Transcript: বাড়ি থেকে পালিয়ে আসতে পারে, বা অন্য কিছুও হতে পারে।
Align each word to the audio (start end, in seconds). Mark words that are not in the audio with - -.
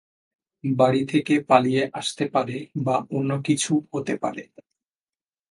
বাড়ি 0.63 1.01
থেকে 1.05 1.33
পালিয়ে 1.49 1.83
আসতে 1.93 2.25
পারে, 2.33 2.57
বা 2.85 2.95
অন্য 3.11 3.31
কিছুও 3.45 3.79
হতে 3.93 4.13
পারে। 4.17 4.43